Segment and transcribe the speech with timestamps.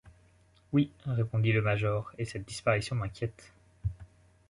[0.73, 3.53] Oui, répondit le major, et cette disparition m’inquiète.